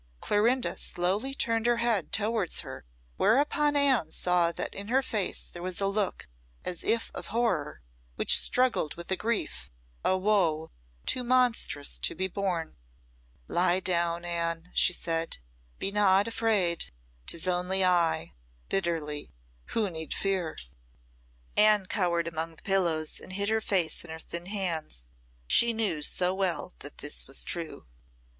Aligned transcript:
Clorinda 0.19 0.77
slowly 0.77 1.35
turned 1.35 1.67
her 1.67 1.77
head 1.77 2.11
towards 2.11 2.61
her, 2.61 2.85
whereupon 3.17 3.75
Anne 3.75 4.09
saw 4.09 4.51
that 4.51 4.73
in 4.73 4.87
her 4.87 5.03
face 5.03 5.45
there 5.45 5.61
was 5.61 5.79
a 5.79 5.85
look 5.85 6.27
as 6.65 6.81
if 6.81 7.11
of 7.13 7.27
horror 7.27 7.83
which 8.15 8.39
struggled 8.39 8.95
with 8.95 9.11
a 9.11 9.15
grief, 9.15 9.69
a 10.03 10.17
woe, 10.17 10.71
too 11.05 11.23
monstrous 11.23 11.99
to 11.99 12.15
be 12.15 12.27
borne. 12.27 12.77
"Lie 13.47 13.79
down, 13.79 14.25
Anne," 14.25 14.71
she 14.73 14.91
said. 14.91 15.37
"Be 15.77 15.91
not 15.91 16.27
afraid 16.27 16.85
'tis 17.27 17.47
only 17.47 17.85
I," 17.85 18.33
bitterly 18.69 19.29
"who 19.65 19.87
need 19.91 20.15
fear?" 20.15 20.57
Anne 21.55 21.85
cowered 21.85 22.27
among 22.27 22.55
the 22.55 22.63
pillows 22.63 23.19
and 23.19 23.33
hid 23.33 23.49
her 23.49 23.61
face 23.61 24.03
in 24.03 24.09
her 24.09 24.17
thin 24.17 24.47
hands. 24.47 25.11
She 25.45 25.73
knew 25.73 26.01
so 26.01 26.33
well 26.33 26.73
that 26.79 26.97
this 26.97 27.27
was 27.27 27.43
true. 27.43 27.85